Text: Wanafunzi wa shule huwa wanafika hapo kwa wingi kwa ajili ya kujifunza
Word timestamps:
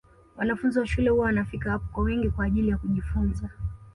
Wanafunzi 0.37 0.79
wa 0.79 0.87
shule 0.87 1.09
huwa 1.09 1.25
wanafika 1.25 1.71
hapo 1.71 1.85
kwa 1.91 2.03
wingi 2.03 2.29
kwa 2.29 2.45
ajili 2.45 2.69
ya 2.69 2.77
kujifunza 2.77 3.49